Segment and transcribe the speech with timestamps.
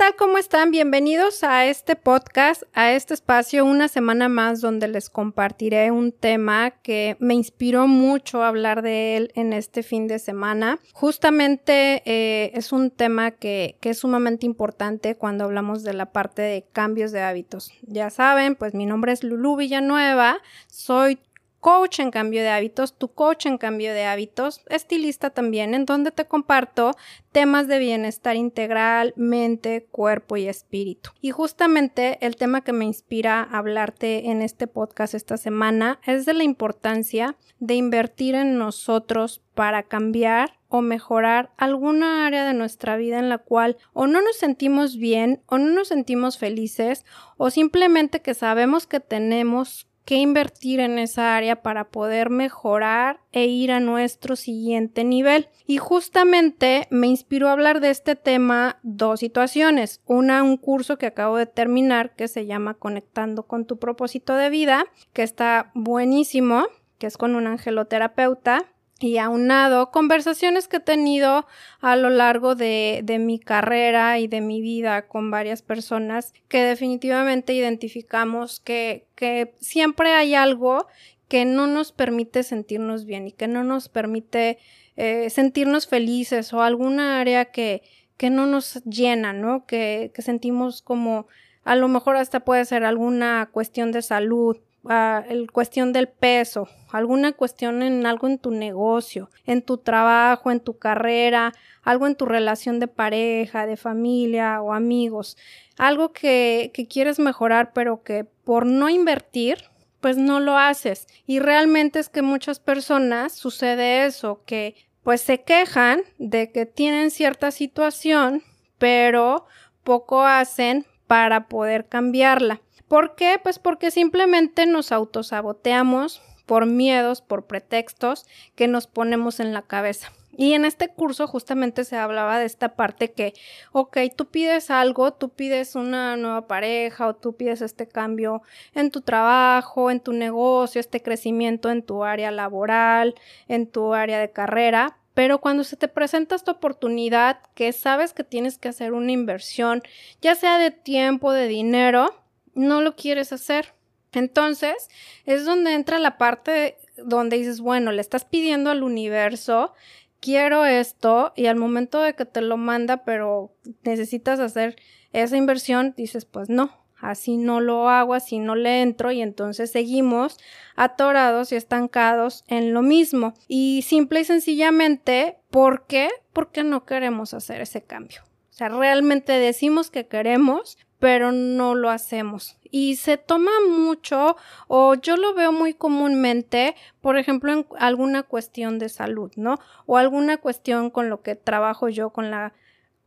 [0.00, 0.16] tal?
[0.16, 0.70] ¿Cómo están?
[0.70, 6.70] Bienvenidos a este podcast, a este espacio, una semana más donde les compartiré un tema
[6.70, 10.78] que me inspiró mucho hablar de él en este fin de semana.
[10.94, 16.40] Justamente eh, es un tema que, que es sumamente importante cuando hablamos de la parte
[16.40, 17.70] de cambios de hábitos.
[17.82, 21.18] Ya saben, pues mi nombre es Lulu Villanueva, soy
[21.60, 26.10] coach en cambio de hábitos, tu coach en cambio de hábitos, estilista también, en donde
[26.10, 26.92] te comparto
[27.32, 31.10] temas de bienestar integral, mente, cuerpo y espíritu.
[31.20, 36.26] Y justamente el tema que me inspira a hablarte en este podcast esta semana es
[36.26, 42.96] de la importancia de invertir en nosotros para cambiar o mejorar alguna área de nuestra
[42.96, 47.04] vida en la cual o no nos sentimos bien o no nos sentimos felices
[47.36, 53.72] o simplemente que sabemos que tenemos invertir en esa área para poder mejorar e ir
[53.72, 55.48] a nuestro siguiente nivel.
[55.66, 60.00] Y justamente me inspiró a hablar de este tema dos situaciones.
[60.06, 64.50] Una, un curso que acabo de terminar que se llama Conectando con tu propósito de
[64.50, 66.66] vida, que está buenísimo,
[66.98, 68.66] que es con un angeloterapeuta
[69.00, 71.46] y aunado conversaciones que he tenido
[71.80, 76.62] a lo largo de, de, mi carrera y de mi vida con varias personas que
[76.62, 80.86] definitivamente identificamos que, que siempre hay algo
[81.28, 84.58] que no nos permite sentirnos bien y que no nos permite
[84.96, 87.82] eh, sentirnos felices o alguna área que,
[88.16, 89.64] que no nos llena, ¿no?
[89.64, 91.26] Que, que sentimos como
[91.64, 97.32] a lo mejor hasta puede ser alguna cuestión de salud el cuestión del peso, alguna
[97.32, 102.24] cuestión en algo en tu negocio, en tu trabajo, en tu carrera, algo en tu
[102.24, 105.36] relación de pareja, de familia o amigos,
[105.76, 109.64] algo que, que quieres mejorar pero que por no invertir,
[110.00, 111.06] pues no lo haces.
[111.26, 117.10] Y realmente es que muchas personas sucede eso, que pues se quejan de que tienen
[117.10, 118.42] cierta situación,
[118.78, 119.46] pero
[119.84, 122.60] poco hacen para poder cambiarla.
[122.86, 123.40] ¿Por qué?
[123.42, 130.12] Pues porque simplemente nos autosaboteamos por miedos, por pretextos que nos ponemos en la cabeza.
[130.36, 133.34] Y en este curso justamente se hablaba de esta parte que,
[133.72, 138.42] ok, tú pides algo, tú pides una nueva pareja o tú pides este cambio
[138.72, 143.16] en tu trabajo, en tu negocio, este crecimiento en tu área laboral,
[143.48, 148.24] en tu área de carrera, pero cuando se te presenta esta oportunidad que sabes que
[148.24, 149.82] tienes que hacer una inversión,
[150.22, 152.14] ya sea de tiempo, de dinero,
[152.54, 153.74] no lo quieres hacer.
[154.12, 154.88] Entonces,
[155.26, 159.74] es donde entra la parte donde dices, bueno, le estás pidiendo al universo,
[160.20, 164.76] quiero esto, y al momento de que te lo manda, pero necesitas hacer
[165.12, 169.70] esa inversión, dices, pues no, así no lo hago, así no le entro, y entonces
[169.70, 170.38] seguimos
[170.76, 173.34] atorados y estancados en lo mismo.
[173.48, 176.08] Y simple y sencillamente, ¿por qué?
[176.32, 178.22] Porque no queremos hacer ese cambio.
[178.50, 182.58] O sea, realmente decimos que queremos, pero no lo hacemos.
[182.70, 184.36] Y se toma mucho,
[184.68, 189.58] o yo lo veo muy comúnmente, por ejemplo, en alguna cuestión de salud, ¿no?
[189.86, 192.52] O alguna cuestión con lo que trabajo yo con la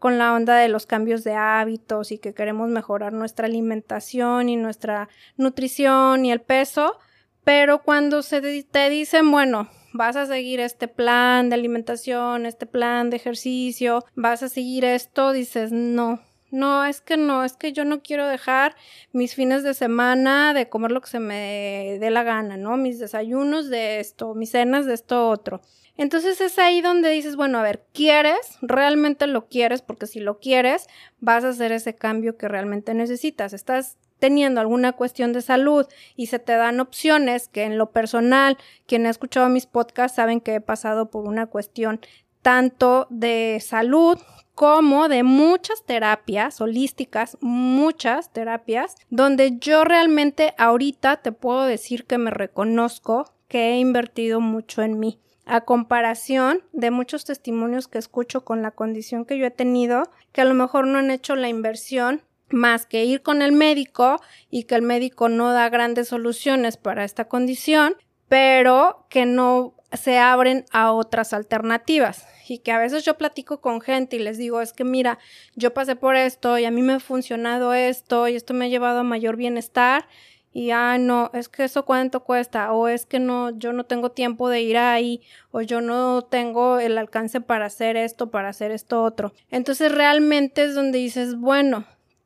[0.03, 4.57] con la onda de los cambios de hábitos y que queremos mejorar nuestra alimentación y
[4.57, 6.99] nuestra nutrición y el peso,
[7.45, 13.11] pero cuando se te dicen, bueno, vas a seguir este plan de alimentación, este plan
[13.11, 16.19] de ejercicio, vas a seguir esto, dices, no,
[16.51, 18.75] no, es que no, es que yo no quiero dejar
[19.13, 22.75] mis fines de semana de comer lo que se me dé la gana, ¿no?
[22.75, 25.61] Mis desayunos de esto, mis cenas de esto otro.
[25.97, 28.57] Entonces es ahí donde dices, bueno, a ver, ¿quieres?
[28.61, 29.81] ¿Realmente lo quieres?
[29.81, 30.87] Porque si lo quieres,
[31.19, 33.53] vas a hacer ese cambio que realmente necesitas.
[33.53, 38.57] Estás teniendo alguna cuestión de salud y se te dan opciones que en lo personal,
[38.87, 41.99] quien ha escuchado mis podcasts saben que he pasado por una cuestión
[42.41, 44.17] tanto de salud
[44.55, 52.17] como de muchas terapias holísticas, muchas terapias, donde yo realmente ahorita te puedo decir que
[52.17, 55.19] me reconozco que he invertido mucho en mí.
[55.45, 60.41] A comparación de muchos testimonios que escucho con la condición que yo he tenido, que
[60.41, 64.63] a lo mejor no han hecho la inversión más que ir con el médico y
[64.63, 67.95] que el médico no da grandes soluciones para esta condición,
[68.29, 72.27] pero que no se abren a otras alternativas.
[72.47, 75.17] Y que a veces yo platico con gente y les digo, es que mira,
[75.55, 78.69] yo pasé por esto y a mí me ha funcionado esto y esto me ha
[78.69, 80.07] llevado a mayor bienestar
[80.53, 84.11] y ah, no, es que eso cuánto cuesta o es que no, yo no tengo
[84.11, 85.21] tiempo de ir ahí
[85.51, 89.33] o yo no tengo el alcance para hacer esto, para hacer esto otro.
[89.49, 91.85] Entonces realmente es donde dices, bueno,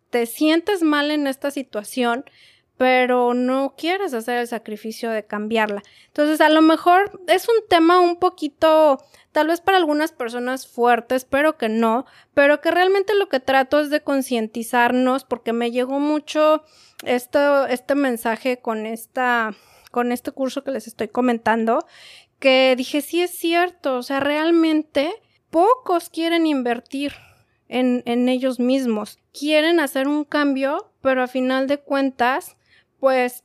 [0.09, 2.25] te sientes mal en esta situación,
[2.77, 5.81] pero no quieres hacer el sacrificio de cambiarla.
[6.07, 9.00] Entonces, a lo mejor es un tema un poquito,
[9.31, 13.79] tal vez para algunas personas fuerte, espero que no, pero que realmente lo que trato
[13.79, 16.63] es de concientizarnos porque me llegó mucho
[17.03, 19.56] esto, este mensaje con esta,
[19.91, 21.85] con este curso que les estoy comentando,
[22.39, 25.12] que dije, sí es cierto, o sea, realmente
[25.50, 27.13] pocos quieren invertir
[27.69, 32.56] en, en ellos mismos, quieren hacer un cambio, pero a final de cuentas
[32.99, 33.44] pues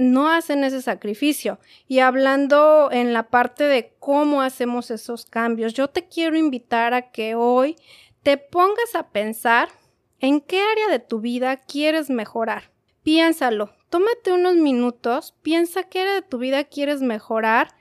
[0.00, 1.58] no hacen ese sacrificio.
[1.86, 7.10] Y hablando en la parte de cómo hacemos esos cambios, yo te quiero invitar a
[7.10, 7.76] que hoy
[8.22, 9.68] te pongas a pensar
[10.18, 12.70] en qué área de tu vida quieres mejorar.
[13.02, 17.74] Piénsalo, tómate unos minutos, piensa qué área de tu vida quieres mejorar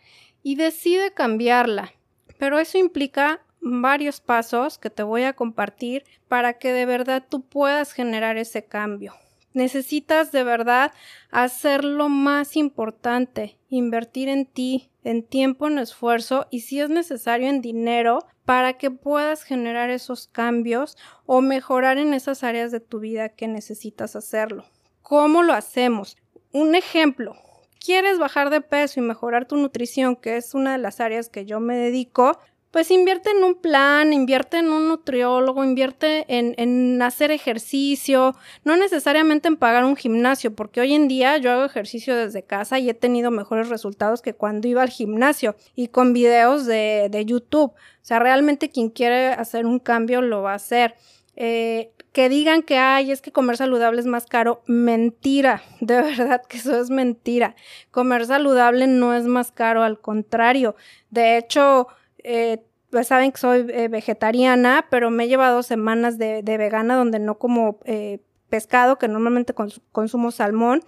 [0.44, 1.94] y decide cambiarla.
[2.38, 7.42] Pero eso implica varios pasos que te voy a compartir para que de verdad tú
[7.42, 9.14] puedas generar ese cambio.
[9.54, 10.94] Necesitas de verdad
[11.32, 17.48] hacer lo más importante, invertir en ti, en tiempo, en esfuerzo y si es necesario
[17.48, 23.00] en dinero para que puedas generar esos cambios o mejorar en esas áreas de tu
[23.00, 24.66] vida que necesitas hacerlo.
[25.02, 26.18] ¿Cómo lo hacemos?
[26.52, 27.36] Un ejemplo,
[27.80, 31.46] quieres bajar de peso y mejorar tu nutrición, que es una de las áreas que
[31.46, 32.40] yo me dedico,
[32.72, 38.78] pues invierte en un plan, invierte en un nutriólogo, invierte en, en, hacer ejercicio, no
[38.78, 42.90] necesariamente en pagar un gimnasio, porque hoy en día yo hago ejercicio desde casa y
[42.90, 47.72] he tenido mejores resultados que cuando iba al gimnasio y con videos de, de YouTube.
[47.72, 50.96] O sea, realmente quien quiere hacer un cambio lo va a hacer.
[51.36, 56.42] Eh, que digan que ay, es que comer saludable es más caro, mentira, de verdad
[56.48, 57.56] que eso es mentira.
[57.92, 60.76] Comer saludable no es más caro, al contrario.
[61.10, 61.88] De hecho,
[62.24, 67.20] eh, pues saben que soy eh, vegetariana, pero me he llevado semanas de, vegana donde
[67.20, 68.20] no como eh,
[68.50, 69.54] pescado, que normalmente
[69.92, 70.82] consumo salmón,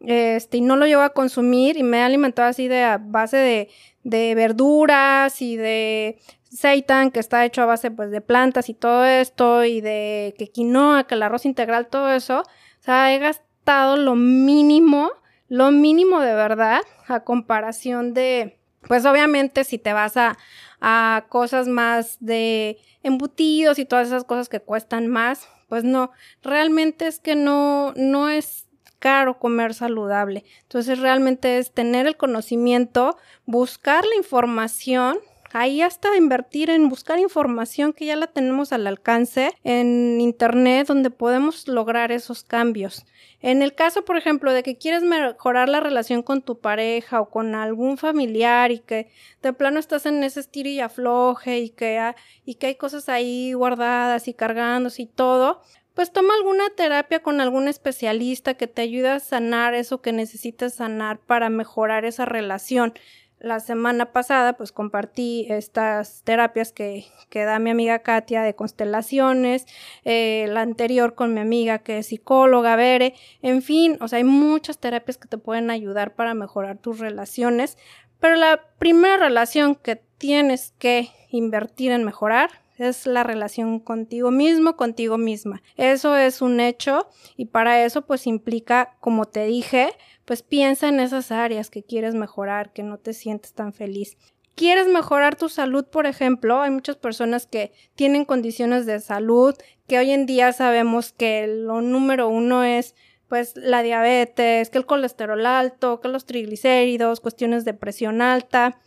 [0.00, 3.36] este, y no lo llevo a consumir y me he alimentado así de a base
[3.36, 3.70] de,
[4.02, 6.18] de verduras y de
[6.50, 10.48] seitan, que está hecho a base pues de plantas y todo esto, y de que
[10.48, 12.40] quinoa, que el arroz integral, todo eso.
[12.40, 15.10] O sea, he gastado lo mínimo,
[15.48, 18.58] lo mínimo de verdad, a comparación de,
[18.88, 20.36] pues obviamente si te vas a,
[20.80, 26.10] a cosas más de embutidos y todas esas cosas que cuestan más, pues no,
[26.42, 28.66] realmente es que no, no es
[28.98, 30.44] caro comer saludable.
[30.62, 35.18] Entonces realmente es tener el conocimiento, buscar la información
[35.54, 41.10] ahí hasta invertir en buscar información que ya la tenemos al alcance en internet donde
[41.10, 43.06] podemos lograr esos cambios.
[43.40, 47.30] En el caso, por ejemplo, de que quieres mejorar la relación con tu pareja o
[47.30, 49.12] con algún familiar y que
[49.42, 52.12] de plano estás en ese estilo y afloje y que,
[52.44, 55.62] y que hay cosas ahí guardadas y cargándose y todo,
[55.94, 60.74] pues toma alguna terapia con algún especialista que te ayude a sanar eso que necesitas
[60.74, 62.94] sanar para mejorar esa relación
[63.44, 69.66] la semana pasada pues compartí estas terapias que, que da mi amiga Katia de constelaciones,
[70.04, 74.24] eh, la anterior con mi amiga que es psicóloga, Bere, en fin, o sea, hay
[74.24, 77.78] muchas terapias que te pueden ayudar para mejorar tus relaciones,
[78.18, 84.76] pero la primera relación que tienes que invertir en mejorar es la relación contigo mismo,
[84.76, 85.62] contigo misma.
[85.76, 89.90] Eso es un hecho y para eso pues implica, como te dije,
[90.24, 94.16] pues piensa en esas áreas que quieres mejorar, que no te sientes tan feliz.
[94.54, 96.60] ¿Quieres mejorar tu salud, por ejemplo?
[96.62, 99.54] Hay muchas personas que tienen condiciones de salud,
[99.88, 102.94] que hoy en día sabemos que lo número uno es
[103.28, 108.78] pues la diabetes, que el colesterol alto, que los triglicéridos, cuestiones de presión alta,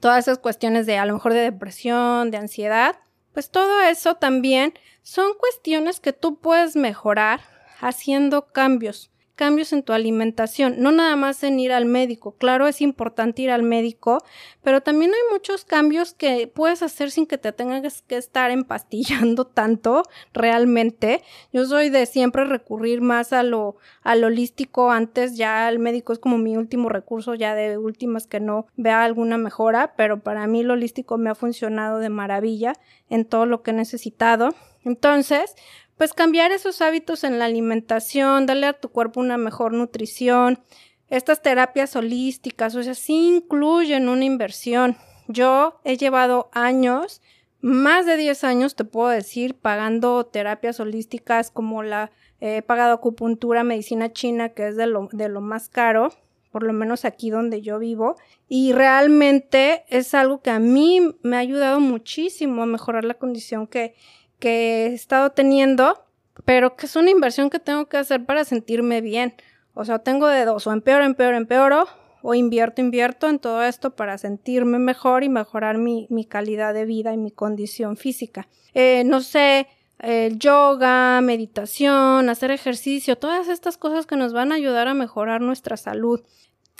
[0.00, 2.96] todas esas cuestiones de a lo mejor de depresión, de ansiedad,
[3.32, 7.40] pues todo eso también son cuestiones que tú puedes mejorar
[7.80, 9.09] haciendo cambios
[9.40, 12.32] cambios en tu alimentación, no nada más en ir al médico.
[12.32, 14.22] Claro, es importante ir al médico,
[14.62, 19.46] pero también hay muchos cambios que puedes hacer sin que te tengas que estar empastillando
[19.46, 20.02] tanto
[20.34, 21.22] realmente.
[21.54, 26.18] Yo soy de siempre recurrir más a lo, al holístico antes, ya el médico es
[26.18, 30.60] como mi último recurso, ya de últimas que no vea alguna mejora, pero para mí
[30.60, 32.74] el holístico me ha funcionado de maravilla
[33.08, 34.50] en todo lo que he necesitado.
[34.84, 35.54] Entonces,
[36.00, 40.58] pues cambiar esos hábitos en la alimentación, darle a tu cuerpo una mejor nutrición.
[41.10, 44.96] Estas terapias holísticas, o sea, sí incluyen una inversión.
[45.28, 47.20] Yo he llevado años,
[47.60, 53.62] más de 10 años, te puedo decir, pagando terapias holísticas como la, he pagado acupuntura,
[53.62, 56.14] medicina china, que es de lo, de lo más caro,
[56.50, 58.16] por lo menos aquí donde yo vivo,
[58.48, 63.66] y realmente es algo que a mí me ha ayudado muchísimo a mejorar la condición
[63.66, 63.94] que,
[64.40, 66.04] que he estado teniendo,
[66.44, 69.34] pero que es una inversión que tengo que hacer para sentirme bien.
[69.74, 71.86] O sea, tengo de dos, o empeoro, empeoro, empeoro,
[72.22, 77.12] o invierto, invierto en todo esto para sentirme mejor y mejorar mi, calidad de vida
[77.12, 78.48] y mi condición física.
[78.74, 79.68] Eh, no sé,
[79.98, 85.40] el yoga, meditación, hacer ejercicio, todas estas cosas que nos van a ayudar a mejorar
[85.40, 86.20] nuestra salud.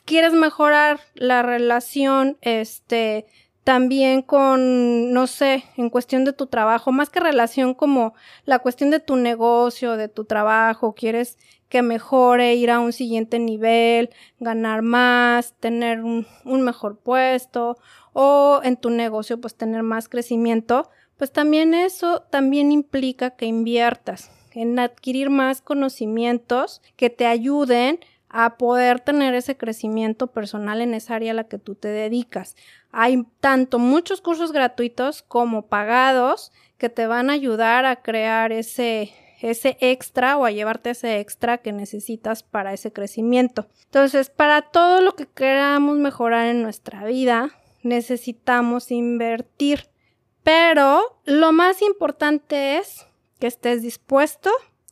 [0.05, 3.27] ¿Quieres mejorar la relación, este,
[3.65, 8.15] también con, no sé, en cuestión de tu trabajo, más que relación como
[8.45, 11.39] la cuestión de tu negocio, de tu trabajo, quieres
[11.69, 17.77] que mejore, ir a un siguiente nivel, ganar más, tener un, un mejor puesto
[18.13, 24.31] o en tu negocio pues tener más crecimiento, pues también eso también implica que inviertas
[24.53, 28.01] en adquirir más conocimientos que te ayuden
[28.31, 32.57] a poder tener ese crecimiento personal en esa área a la que tú te dedicas.
[32.93, 39.13] Hay tanto muchos cursos gratuitos como pagados que te van a ayudar a crear ese,
[39.41, 43.67] ese extra o a llevarte ese extra que necesitas para ese crecimiento.
[43.87, 47.51] Entonces, para todo lo que queramos mejorar en nuestra vida,
[47.83, 49.89] necesitamos invertir.
[50.45, 53.07] Pero lo más importante es
[53.41, 54.51] que estés dispuesto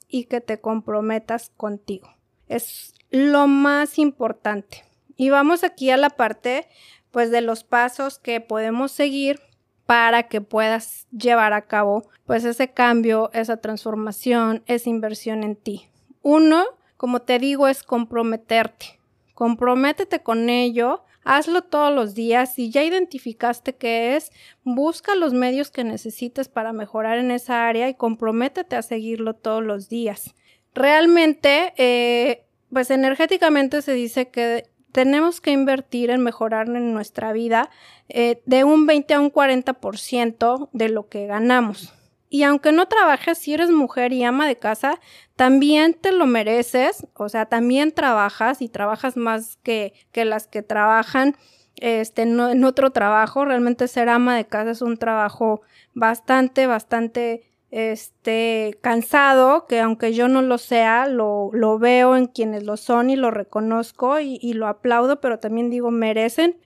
[0.08, 2.08] y que te comprometas contigo.
[2.48, 4.84] Es lo más importante.
[5.16, 6.68] Y vamos aquí a la parte
[7.10, 9.40] pues de los pasos que podemos seguir
[9.86, 15.88] para que puedas llevar a cabo pues ese cambio, esa transformación, esa inversión en ti.
[16.22, 16.64] Uno,
[16.96, 19.00] como te digo, es comprometerte.
[19.34, 22.54] Comprométete con ello, hazlo todos los días.
[22.54, 24.30] Si ya identificaste qué es,
[24.62, 29.64] busca los medios que necesites para mejorar en esa área y comprométete a seguirlo todos
[29.64, 30.34] los días.
[30.74, 37.70] Realmente eh, pues energéticamente se dice que tenemos que invertir en mejorar en nuestra vida
[38.08, 41.94] eh, de un 20 a un 40% de lo que ganamos.
[42.30, 45.00] Y aunque no trabajes, si eres mujer y ama de casa,
[45.36, 50.62] también te lo mereces, o sea, también trabajas y trabajas más que, que las que
[50.62, 51.36] trabajan
[51.76, 53.44] este, en otro trabajo.
[53.44, 55.62] Realmente ser ama de casa es un trabajo
[55.94, 62.62] bastante, bastante este, cansado, que aunque yo no lo sea, lo, lo veo en quienes
[62.64, 66.58] lo son y lo reconozco y, y, lo aplaudo, pero también digo, merecen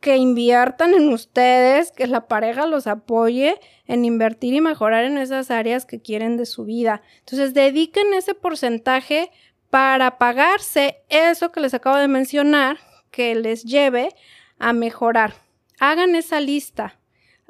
[0.00, 5.50] que inviertan en ustedes, que la pareja los apoye en invertir y mejorar en esas
[5.50, 7.02] áreas que quieren de su vida.
[7.20, 9.30] Entonces, dediquen ese porcentaje
[9.70, 12.78] para pagarse eso que les acabo de mencionar,
[13.10, 14.10] que les lleve
[14.58, 15.34] a mejorar.
[15.80, 16.98] Hagan esa lista.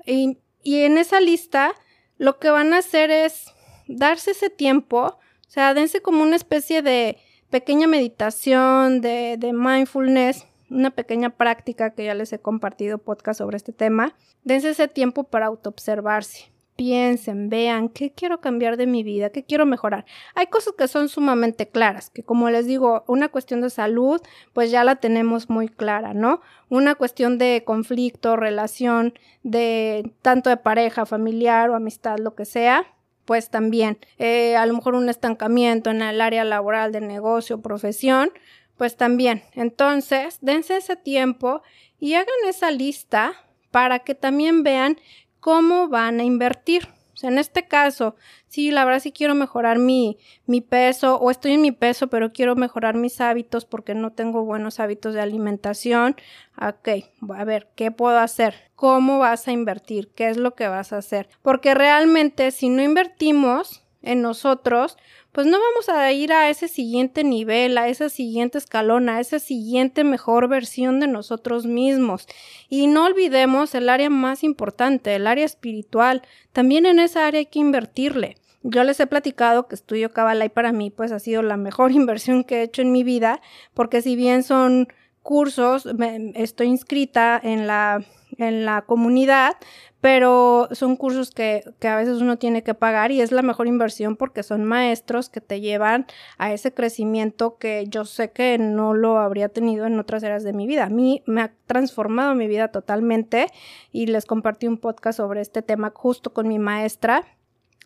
[0.04, 1.74] Y, y en esa lista,
[2.18, 3.52] lo que van a hacer es
[3.88, 7.18] darse ese tiempo, o sea, dense como una especie de
[7.50, 13.56] pequeña meditación, de, de mindfulness, una pequeña práctica que ya les he compartido podcast sobre
[13.56, 14.14] este tema.
[14.42, 19.66] Dense ese tiempo para autoobservarse piensen, vean qué quiero cambiar de mi vida, qué quiero
[19.66, 20.04] mejorar.
[20.34, 24.20] Hay cosas que son sumamente claras, que como les digo, una cuestión de salud,
[24.52, 26.40] pues ya la tenemos muy clara, ¿no?
[26.68, 32.86] Una cuestión de conflicto, relación, de tanto de pareja, familiar o amistad, lo que sea,
[33.24, 33.98] pues también.
[34.18, 38.30] Eh, a lo mejor un estancamiento en el área laboral de negocio, profesión,
[38.76, 39.42] pues también.
[39.54, 41.62] Entonces, dense ese tiempo
[41.98, 43.34] y hagan esa lista
[43.70, 44.98] para que también vean
[45.46, 46.88] cómo van a invertir.
[47.14, 48.16] O sea, en este caso,
[48.48, 52.32] sí, la verdad sí quiero mejorar mi, mi peso o estoy en mi peso, pero
[52.32, 56.16] quiero mejorar mis hábitos porque no tengo buenos hábitos de alimentación.
[56.60, 56.88] Ok,
[57.32, 58.72] a ver, ¿qué puedo hacer?
[58.74, 60.10] ¿Cómo vas a invertir?
[60.16, 61.28] ¿Qué es lo que vas a hacer?
[61.42, 64.98] Porque realmente si no invertimos en nosotros,
[65.36, 69.38] pues no vamos a ir a ese siguiente nivel, a ese siguiente escalón, a esa
[69.38, 72.26] siguiente mejor versión de nosotros mismos.
[72.70, 76.22] Y no olvidemos el área más importante, el área espiritual.
[76.54, 78.38] También en esa área hay que invertirle.
[78.62, 81.92] Yo les he platicado que estudio Kabbalah y para mí pues ha sido la mejor
[81.92, 83.42] inversión que he hecho en mi vida,
[83.74, 84.88] porque si bien son
[85.22, 85.86] cursos,
[86.34, 88.02] estoy inscrita en la
[88.38, 89.56] en la comunidad,
[90.00, 93.66] pero son cursos que, que, a veces uno tiene que pagar y es la mejor
[93.66, 96.06] inversión porque son maestros que te llevan
[96.38, 100.52] a ese crecimiento que yo sé que no lo habría tenido en otras áreas de
[100.52, 100.84] mi vida.
[100.84, 103.48] A mí me ha transformado mi vida totalmente
[103.90, 107.24] y les compartí un podcast sobre este tema justo con mi maestra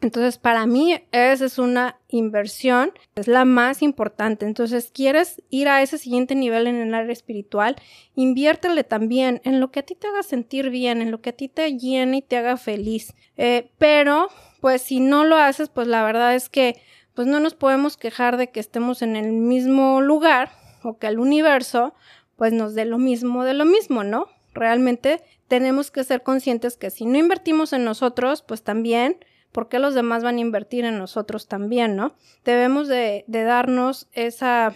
[0.03, 4.47] entonces, para mí, esa es una inversión, es la más importante.
[4.47, 7.77] Entonces, quieres ir a ese siguiente nivel en el área espiritual,
[8.15, 11.37] inviértele también en lo que a ti te haga sentir bien, en lo que a
[11.37, 13.15] ti te llene y te haga feliz.
[13.37, 14.29] Eh, pero,
[14.63, 16.81] pues, si no lo haces, pues la verdad es que,
[17.15, 20.51] pues, no nos podemos quejar de que estemos en el mismo lugar
[20.83, 21.93] o que el universo,
[22.37, 24.29] pues, nos dé lo mismo de lo mismo, ¿no?
[24.55, 29.19] Realmente tenemos que ser conscientes que si no invertimos en nosotros, pues también
[29.53, 32.15] ¿por qué los demás van a invertir en nosotros también, no?
[32.45, 34.75] Debemos de, darnos esa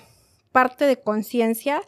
[0.53, 1.83] parte de conciencia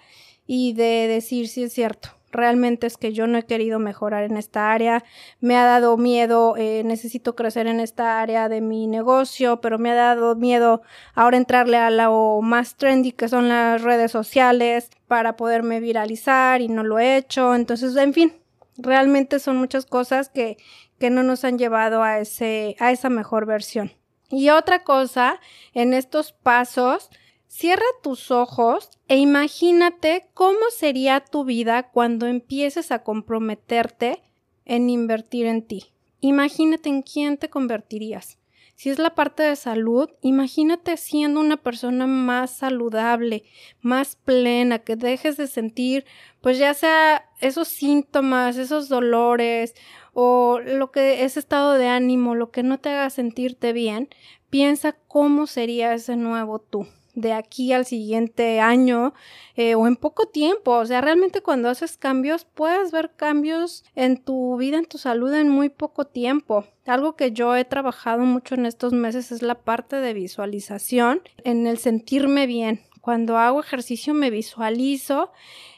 [0.46, 2.10] y de decir si es cierto.
[2.32, 5.04] Realmente es que yo no he querido mejorar en esta área,
[5.40, 9.92] me ha dado miedo, eh, necesito crecer en esta área de mi negocio, pero me
[9.92, 10.82] ha dado miedo
[11.14, 16.68] ahora entrarle a lo más trendy que son las redes sociales para poderme viralizar y
[16.68, 17.54] no lo he hecho.
[17.54, 18.32] Entonces, en fin,
[18.76, 20.58] realmente son muchas cosas que,
[20.98, 23.92] que no nos han llevado a, ese, a esa mejor versión.
[24.30, 25.40] Y otra cosa,
[25.72, 27.10] en estos pasos,
[27.46, 34.22] cierra tus ojos e imagínate cómo sería tu vida cuando empieces a comprometerte
[34.64, 35.92] en invertir en ti.
[36.20, 38.38] Imagínate en quién te convertirías.
[38.74, 43.44] Si es la parte de salud, imagínate siendo una persona más saludable,
[43.80, 46.04] más plena, que dejes de sentir,
[46.42, 49.74] pues ya sea esos síntomas, esos dolores
[50.18, 54.08] o lo que ese estado de ánimo, lo que no te haga sentirte bien,
[54.48, 59.12] piensa cómo sería ese nuevo tú de aquí al siguiente año
[59.56, 60.72] eh, o en poco tiempo.
[60.72, 65.34] O sea, realmente cuando haces cambios puedes ver cambios en tu vida, en tu salud
[65.34, 66.64] en muy poco tiempo.
[66.86, 71.66] Algo que yo he trabajado mucho en estos meses es la parte de visualización, en
[71.66, 72.80] el sentirme bien.
[73.02, 75.30] Cuando hago ejercicio me visualizo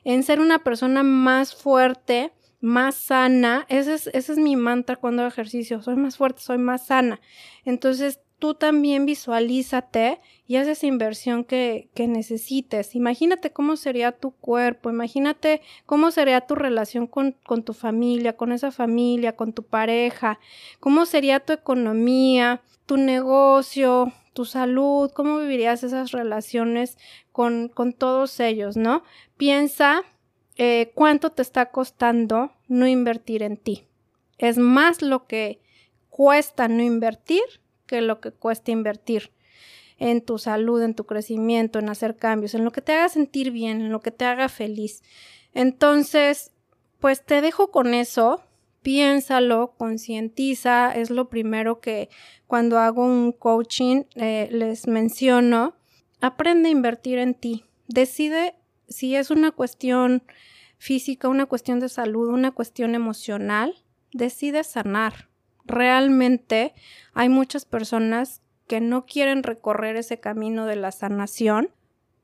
[0.04, 3.66] en ser una persona más fuerte, más sana.
[3.68, 5.82] Ese es, ese es mi mantra cuando ejercicio.
[5.82, 7.20] Soy más fuerte, soy más sana.
[7.64, 12.94] Entonces tú también visualízate y haz esa inversión que, que, necesites.
[12.94, 18.52] Imagínate cómo sería tu cuerpo, imagínate cómo sería tu relación con, con, tu familia, con
[18.52, 20.38] esa familia, con tu pareja,
[20.80, 26.96] cómo sería tu economía, tu negocio, tu salud, cómo vivirías esas relaciones
[27.32, 29.02] con, con todos ellos, ¿no?
[29.36, 30.04] Piensa
[30.58, 33.84] eh, cuánto te está costando no invertir en ti.
[34.38, 35.60] Es más lo que
[36.10, 37.42] cuesta no invertir
[37.86, 39.30] que lo que cuesta invertir
[39.98, 43.50] en tu salud, en tu crecimiento, en hacer cambios, en lo que te haga sentir
[43.50, 45.02] bien, en lo que te haga feliz.
[45.54, 46.52] Entonces,
[47.00, 48.42] pues te dejo con eso,
[48.82, 52.08] piénsalo, concientiza, es lo primero que
[52.46, 55.74] cuando hago un coaching eh, les menciono,
[56.20, 58.54] aprende a invertir en ti, decide
[58.88, 60.22] si es una cuestión
[60.78, 63.74] física, una cuestión de salud, una cuestión emocional,
[64.12, 65.28] decide sanar,
[65.64, 66.74] realmente
[67.12, 71.70] hay muchas personas que no quieren recorrer ese camino de la sanación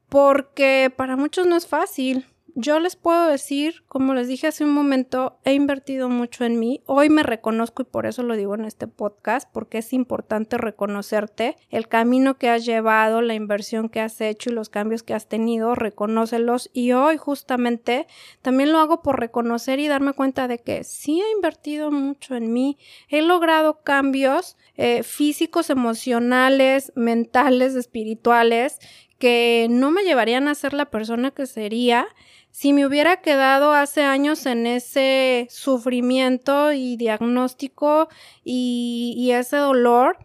[0.09, 2.27] porque para muchos no es fácil.
[2.57, 6.83] Yo les puedo decir, como les dije hace un momento, he invertido mucho en mí.
[6.87, 11.57] Hoy me reconozco y por eso lo digo en este podcast, porque es importante reconocerte
[11.71, 15.29] el camino que has llevado, la inversión que has hecho y los cambios que has
[15.29, 16.71] tenido, reconócelos.
[16.73, 18.07] Y hoy justamente
[18.41, 22.53] también lo hago por reconocer y darme cuenta de que sí he invertido mucho en
[22.53, 22.79] mí.
[23.09, 28.79] He logrado cambios eh, físicos, emocionales, mentales, espirituales
[29.19, 32.07] que no me llevarían a ser la persona que sería
[32.55, 38.09] si me hubiera quedado hace años en ese sufrimiento y diagnóstico
[38.45, 40.19] y, ese dolor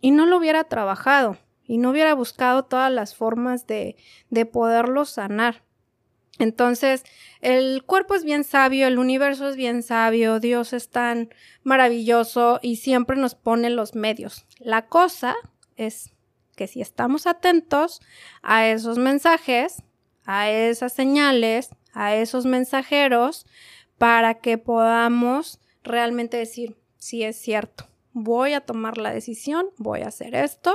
[0.00, 3.94] y no lo hubiera trabajado y no hubiera buscado todas las formas de,
[4.30, 5.62] de poderlo sanar.
[6.40, 7.04] Entonces,
[7.40, 12.76] el cuerpo es bien sabio, el universo es bien sabio, Dios es tan maravilloso y
[12.76, 14.44] siempre nos pone los medios.
[14.58, 15.36] La cosa
[15.76, 16.12] es
[16.56, 18.00] que si estamos atentos
[18.42, 19.84] a esos mensajes,
[20.26, 23.46] a esas señales, a esos mensajeros,
[23.96, 30.08] para que podamos realmente decir, si es cierto, voy a tomar la decisión, voy a
[30.08, 30.74] hacer esto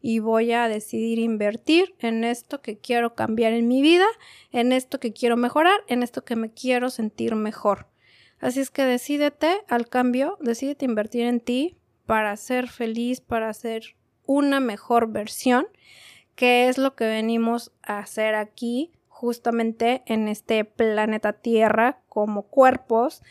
[0.00, 4.06] y voy a decidir invertir en esto que quiero cambiar en mi vida,
[4.52, 7.88] en esto que quiero mejorar, en esto que me quiero sentir mejor.
[8.38, 13.96] Así es que decídete al cambio, decídete invertir en ti para ser feliz, para ser
[14.24, 15.66] una mejor versión
[16.36, 23.22] qué es lo que venimos a hacer aquí, justamente en este planeta Tierra, como cuerpos,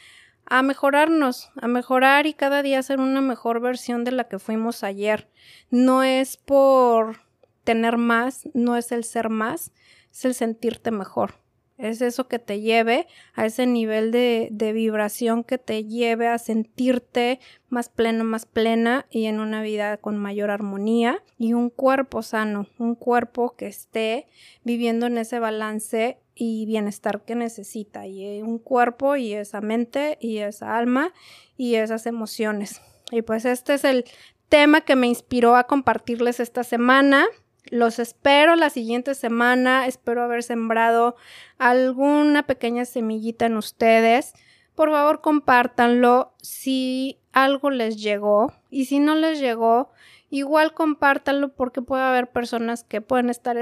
[0.46, 4.84] a mejorarnos, a mejorar y cada día ser una mejor versión de la que fuimos
[4.84, 5.30] ayer.
[5.70, 7.22] No es por
[7.64, 9.72] tener más, no es el ser más,
[10.12, 11.45] es el sentirte mejor.
[11.78, 16.38] Es eso que te lleve a ese nivel de, de, vibración que te lleve a
[16.38, 22.22] sentirte más pleno, más plena y en una vida con mayor armonía y un cuerpo
[22.24, 24.28] sano, un cuerpo que esté
[24.64, 30.40] viviendo en ese balance y bienestar que necesita y un cuerpo y esa mente y
[30.40, 31.14] esa alma
[31.58, 32.82] y esas emociones.
[33.12, 34.06] Y pues este es el
[34.50, 37.26] tema que me inspiró a compartirles esta semana.
[37.72, 39.88] Los espero la siguiente semana.
[39.88, 41.16] Espero haber sembrado
[41.58, 44.34] alguna pequeña semillita en ustedes.
[44.76, 48.54] Por favor, compártanlo si algo les llegó.
[48.70, 49.92] Y si no les llegó,
[50.30, 53.58] igual compártanlo porque puede haber personas que pueden estar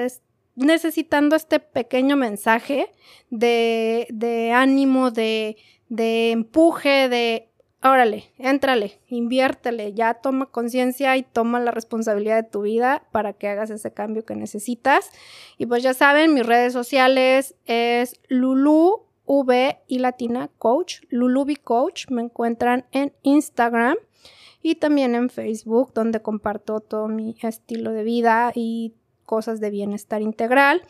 [0.56, 2.92] necesitando este pequeño mensaje
[3.30, 5.56] de, ánimo, de
[5.90, 7.53] empuje, de
[7.84, 13.50] órale, éntrale, inviértele, ya toma conciencia y toma la responsabilidad de tu vida para que
[13.50, 15.10] hagas ese cambio que necesitas.
[15.58, 22.08] Y pues ya saben, mis redes sociales es Lulu V y Latina Coach, Lulubi Coach,
[22.10, 23.98] me encuentran en Instagram
[24.62, 28.94] y también en Facebook, donde comparto todo mi estilo de vida y
[29.26, 30.82] cosas de bienestar integral.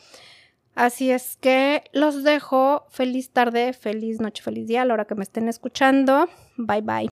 [0.76, 2.86] Así es que los dejo.
[2.90, 6.28] Feliz tarde, feliz noche, feliz día a la hora que me estén escuchando.
[6.58, 7.10] Bye bye.